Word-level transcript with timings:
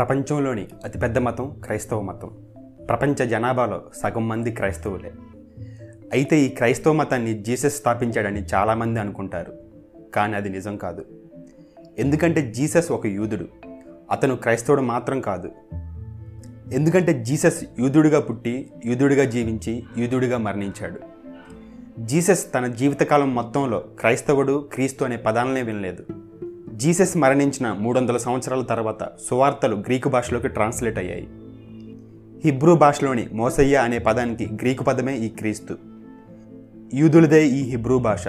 ప్రపంచంలోని 0.00 0.68
అతిపెద్ద 0.84 1.18
మతం 1.18 1.56
క్రైస్తవ 1.64 2.00
మతం. 2.00 2.30
ప్రపంచ 2.88 3.14
జనాభాలో 3.14 3.82
సగం 3.94 4.28
మంది 4.28 4.52
క్రైస్తవులే. 4.52 5.12
అయితే 6.12 6.40
ఈ 6.40 6.48
క్రైస్తవ 6.48 6.92
మతాన్ని 6.92 7.34
జీసస్ 7.34 7.74
స్థాపించాడని 7.74 8.42
చాలామంది 8.54 9.00
అనుకుంటారు. 9.00 9.52
కానీ 10.14 10.34
అది 10.34 10.48
నిజం 10.48 10.76
కాదు. 10.76 11.04
ఎందుకంటే 11.98 12.50
జీసస్ 12.50 12.92
ఒక 12.92 13.06
యూదుడు. 13.06 13.48
అతను 14.10 14.36
క్రైస్తవుడు 14.36 14.80
మాత్రం 14.80 15.20
కాదు. 15.20 15.50
ఎందుకంటే 16.72 17.24
జీసస్ 17.24 17.64
యూదుడిగా 17.78 18.20
పుట్టి 18.20 18.70
యూదుడిగా 18.86 19.24
జీవించి 19.24 19.84
యూదుడిగా 19.98 20.38
మరణించాడు. 20.38 21.00
జీసస్ 22.00 22.54
తన 22.54 22.66
జీవితకాలం 22.66 23.34
మొత్తంలో 23.34 23.78
క్రైస్తవుడు 23.78 24.68
క్రీస్తు 24.72 25.04
అనే 25.04 25.16
పదాలనే 25.16 25.62
వినలేదు. 25.62 26.04
జీసస్ 26.80 27.16
మరణించిన 27.16 27.72
మూడు 27.72 27.98
వందల 27.98 28.16
సంవత్సరాల 28.16 28.62
తర్వాత 28.62 29.08
సువార్తలు 29.30 29.76
గ్రీకు 29.76 30.08
భాషలోకి 30.08 30.48
ట్రాన్స్లేట్ 30.48 30.98
అయ్యాయి. 30.98 31.28
హిబ్రూ 32.44 32.76
భాషలోని 32.76 33.28
మోసయ్య 33.32 33.76
అనే 33.76 33.98
పదానికి 33.98 34.46
గ్రీకు 34.46 34.84
పదమే 34.84 35.16
ఈ 35.16 35.28
క్రీస్తు. 35.28 35.76
యూదులదే 36.94 37.48
ఈ 37.48 37.70
హిబ్రూ 37.70 37.98
భాష. 37.98 38.28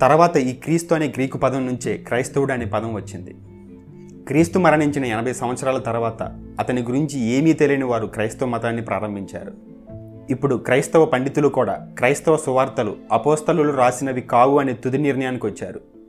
తర్వాత 0.00 0.36
ఈ 0.36 0.52
క్రీస్తు 0.52 0.94
అనే 0.94 1.06
గ్రీకు 1.06 1.38
పదం 1.38 1.66
నుంచే 1.66 1.96
క్రైస్తవుడు 1.96 2.52
అనే 2.52 2.64
పదం 2.64 2.94
వచ్చింది. 2.94 3.36
క్రీస్తు 4.28 4.58
మరణించిన 4.58 5.04
ఎనభై 5.04 5.32
సంవత్సరాల 5.32 5.78
తర్వాత 5.78 6.22
అతని 6.60 6.82
గురించి 6.82 7.20
ఏమీ 7.20 7.52
తెలియని 7.52 7.84
వారు 7.84 8.06
క్రైస్తవ 8.06 8.46
మతాన్ని 8.46 8.82
ప్రారంభించారు. 8.82 9.52
ఇప్పుడు 10.30 10.56
క్రైస్తవ 10.56 11.04
పండితులు 11.04 11.48
కూడా 11.48 11.88
క్రైస్తవ 11.98 12.36
సువార్తలు 12.36 12.96
అపోస్తలు 13.12 13.72
రాసినవి 13.72 14.20
కావు 14.20 14.58
అనే 14.58 14.72
తుది 14.72 14.98
నిర్ణయానికి 14.98 15.46
వచ్చారు. 15.46 16.01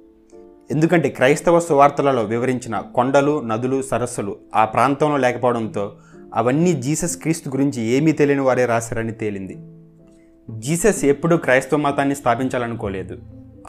ఎందుకంటే 0.72 1.10
క్రైస్తవ 1.10 1.60
సువార్తలలో 1.60 2.24
వివరించిన 2.24 2.80
కొండలు 2.80 3.42
నదులు 3.42 3.82
సరస్సులు 3.82 4.36
ఆ 4.56 4.66
ప్రాంతంలో 4.66 5.18
లేకపోవడంతో 5.18 5.96
అవన్నీ 6.34 6.74
జీసస్ 6.74 7.18
క్రీస్తు 7.18 7.50
గురించి 7.50 7.84
ఏమీ 7.84 8.12
తెలియని 8.12 8.42
వారే 8.42 8.66
రాశారని 8.66 9.12
తేలింది. 9.12 9.58
జీసస్ 10.60 11.06
ఎప్పుడూ 11.06 11.38
క్రైస్తవ 11.38 11.78
మతాన్ని 11.78 12.16
స్థాపించాలనుకోలేదు. 12.16 13.18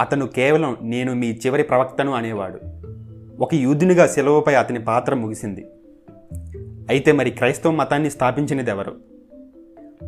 అతను 0.01 0.27
కేవలం 0.27 0.77
నేను 0.83 1.15
మీ 1.15 1.33
చివరి 1.47 1.63
ప్రవక్తను 1.63 2.13
అనేవాడు. 2.13 2.61
ఒక 3.43 3.55
యూదునిగా 3.55 4.07
సెలవుపై 4.07 4.55
అతని 4.55 4.85
పాత్ర 4.85 5.15
ముగిసింది. 5.15 5.67
అయితే 6.89 7.13
మరి 7.13 7.31
క్రైస్తవ 7.31 7.71
మతాన్ని 7.71 8.11
స్థాపించినది 8.11 8.71
ఎవరు 8.71 8.97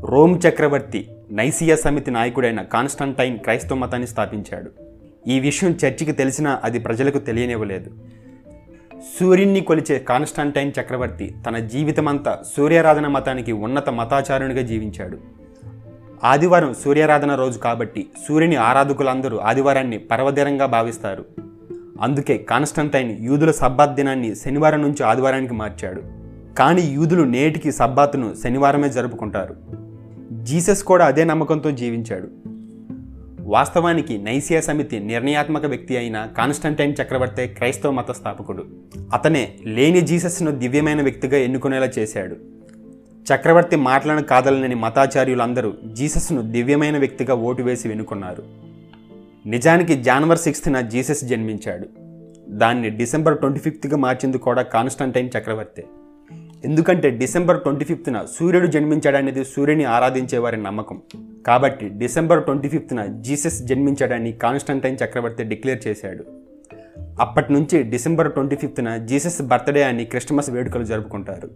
రోమ్ 0.04 0.40
చక్రవర్తి 0.48 1.10
నైసియా 1.30 1.76
సమితి 1.76 2.10
నాయకుడైన 2.10 2.62
కాన్స్టంటైన్ 2.62 3.38
క్రైస్తవ 3.38 3.76
మతాన్ని 3.76 4.08
స్థాపించాడు. 4.08 4.85
ఈ 5.26 5.40
విషయం 5.40 5.70
చర్చికి 5.70 6.12
తెలిసినా 6.12 6.60
అది 6.64 6.78
ప్రజలకు 6.78 7.18
తెలియనివ్వలేదు. 7.18 7.90
సూర్యున్ని 9.20 9.60
కొలిచే 9.60 9.98
కాన్స్టాంటైన్ 9.98 10.72
చక్రవర్తి 10.80 11.34
తన 11.46 11.58
జీవితమంతా 11.58 12.38
సూర్యారాధన 12.56 13.06
మతానికి 13.06 13.52
ఉన్నత 13.52 13.90
మతాచారునిగా 13.90 14.62
జీవించాడు. 14.62 15.18
ఆదివారం 16.24 16.74
సూర్యారాధన 16.74 17.34
రోజు 17.34 17.58
కాబట్టి 17.58 18.06
సూర్యుని 18.28 18.56
ఆరాధకులందరూ 18.56 19.38
ఆదివారాన్ని 19.38 19.98
పర్వదినంగా 19.98 20.66
భావిస్తారు. 20.66 21.24
అందుకే 22.00 22.38
కాన్స్టంటైన్ 22.38 23.18
యూదుల 23.20 23.50
సబ్బాత్ 23.50 23.94
దినాన్ని 23.94 24.36
శనివారం 24.36 24.82
నుంచి 24.82 25.02
ఆదివారానికి 25.02 25.54
మార్చాడు. 25.54 26.02
కానీ 26.54 26.82
యూదులు 26.82 27.22
నేటికి 27.22 27.72
సబ్బాత్ను 27.72 28.34
శనివారమే 28.42 28.88
జరుపుకుంటారు. 28.88 29.56
జీసస్ 30.42 30.84
కూడా 30.84 31.04
అదే 31.04 31.24
నమ్మకంతో 31.24 31.70
జీవించాడు. 31.70 32.45
వాస్తవానికి 33.46 34.18
నైసియా 34.18 34.60
సమితి 34.60 34.98
నిర్ణయాత్మక 34.98 35.66
వ్యక్తి 35.66 35.96
అయిన 35.96 36.28
కాన్స్టంటైన్ 36.36 36.94
చక్రవర్తి 37.02 37.46
క్రైస్తవ 37.46 37.90
మత 37.90 38.10
స్థాపకుడు 38.10 38.66
అతనే 39.12 39.54
లేని 39.64 40.00
జీసస్ను 40.00 40.50
దివ్యమైన 40.50 41.02
వ్యక్తిగా 41.02 41.36
ఎన్నుకునేలా 41.36 41.86
చేశాడు. 41.98 42.36
చక్రవర్తి 43.30 43.76
మాటలను 43.76 44.22
కాదలనని 44.22 44.74
మతాచార్యులందరూ 44.74 45.72
జీసస్ను 45.92 46.42
దివ్యమైన 46.42 46.98
వ్యక్తిగా 46.98 47.34
ఓటు 47.34 47.62
వేసి 47.62 47.88
వెనుకున్నారు 47.88 48.42
నిజానికి 49.46 50.02
జాన్వర్ 50.02 50.38
సిక్స్త్న 50.38 50.80
జీసస్ 50.80 51.24
జన్మించాడు. 51.24 51.88
దాన్ని 52.48 52.90
డిసెంబర్ 52.90 53.38
ట్వంటీ 53.38 53.60
ఫిఫ్త్గా 53.60 53.96
మార్చింది 53.96 54.38
కూడా 54.38 54.62
కాన్స్టంటైన్ 54.62 55.30
చక్రవర్తే. 55.38 55.84
ఎందుకంటే 56.66 57.10
డిసెంబర్ 57.10 57.62
ట్వంటీ 57.62 57.84
ఫిఫ్త్న 57.84 58.26
సూర్యుడు 58.38 58.66
జన్మించాడనేది 58.66 59.44
సూర్యుని 59.44 59.84
ఆరాధించేవారి 59.84 60.56
నమ్మకం. 60.56 61.00
కాబట్టి 61.46 61.88
డిసెంబర్ 61.88 62.44
ట్వంటీ 62.44 62.68
ఫిఫ్త్న 62.68 63.06
జీసస్ 63.06 63.62
జన్మించాడని 63.62 64.32
కాన్స్టంటైన్ 64.32 64.96
చక్రవర్తి 65.04 65.44
డిక్లేర్ 65.44 65.86
చేశాడు. 65.86 66.24
అప్పటి 67.20 67.52
నుంచి 67.52 67.82
డిసెంబర్ 67.82 68.32
ట్వంటీ 68.32 68.56
ఫిఫ్త్న 68.56 68.96
జీసస్ 68.96 69.42
బర్త్డే 69.42 69.82
అని 69.82 70.04
క్రిస్టమస్ 70.04 70.50
వేడుకలు 70.50 70.84
జరుపుకుంటారు. 70.84 71.50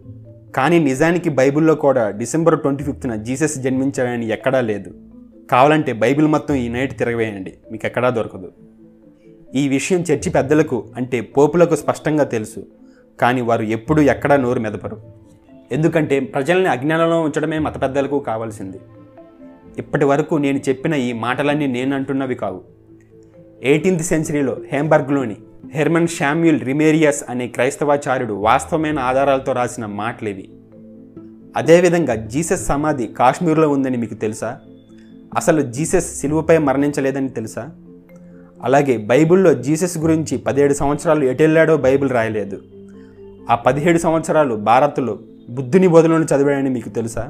కానీ 0.55 0.79
నిజానికి 0.79 1.29
బైబిల్లో 1.29 1.75
కూడా 1.75 2.09
డిసెంబర్ 2.09 2.59
ట్వంటీ 2.59 2.83
ఫిఫ్త్న 2.83 3.15
జీసస్ 3.15 3.57
జన్మించాడని 3.57 4.29
ఎక్కడా 4.29 4.61
లేదు. 4.61 4.93
కావాలంటే 5.51 5.93
బైబిల్ 5.93 6.27
మొత్తం 6.27 6.55
ఈ 6.55 6.69
నైట్ 6.69 6.97
తిరగవేయండి. 6.97 7.53
మీకు 7.71 7.85
ఎక్కడా 7.85 8.09
దొరకదు. 8.09 8.51
ఈ 9.55 9.67
విషయం 9.67 9.99
చర్చి 9.99 10.29
పెద్దలకు 10.29 10.89
అంటే 10.95 11.21
పోపులకు 11.21 11.75
స్పష్టంగా 11.75 12.23
తెలుసు. 12.23 12.67
కానీ 13.21 13.41
వారు 13.41 13.63
ఎప్పుడూ 13.63 14.01
ఎక్కడా 14.01 14.35
నోరు 14.35 14.59
మెదపరు. 14.59 15.01
ఎందుకంటే 15.71 16.19
ప్రజల్ని 16.19 16.69
అజ్ఞానంలో 16.69 17.21
ఉంచడమే 17.21 17.59
మత 17.59 17.81
పెద్దలకు 17.81 18.19
కావాల్సింది. 18.19 18.79
ఇప్పటి 19.77 20.05
వరకు 20.05 20.35
నేను 20.35 20.57
చెప్పిన 20.57 20.93
ఈ 20.93 21.13
మాటలన్నీ 21.13 21.67
నేను 21.67 21.95
అంటున్నవి 21.95 22.35
కావు. 22.35 22.61
ఎయిటీన్త్ 23.63 24.03
సెంచరీలో 24.03 24.57
హేంబర్గ్లోని 24.71 25.35
హెర్మన్ 25.71 26.07
షామ్యూల్ 26.07 26.61
రిమేరియస్ 26.61 27.23
అనే 27.29 27.47
క్రైస్తవాచార్యుడు 27.47 28.33
వాస్తవమైన 28.33 28.99
ఆధారాలతో 28.99 29.51
రాసిన 29.51 29.85
మాటలేవి. 29.85 30.49
అదేవిధంగా 31.57 32.15
జీసస్ 32.15 32.65
సమాధి 32.65 33.07
కాశ్మీర్లో 33.07 33.69
ఉందని 33.69 33.97
మీకు 33.97 34.13
తెలుసా? 34.13 34.59
అసలు 35.35 35.61
జీసస్ 35.61 36.15
సిలువపై 36.15 36.57
మరణించలేదని 36.57 37.29
తెలుసా? 37.29 37.69
అలాగే 38.63 38.97
బైబిల్లో 38.97 39.53
జీసస్ 39.53 39.97
గురించి 39.97 40.37
పదిహేడు 40.37 40.73
సంవత్సరాలు 40.73 41.23
ఎటెళ్ళాడో 41.23 41.77
బైబిల్ 41.77 42.09
రాయలేదు. 42.09 42.61
ఆ 43.51 43.55
పదిహేడు 43.55 43.99
సంవత్సరాలు 43.99 44.55
భారత్లో 44.55 45.13
బుద్ధుని 45.49 45.87
బోధనలను 45.87 46.23
చదివాడని 46.23 46.69
మీకు 46.69 46.89
తెలుసా? 46.89 47.23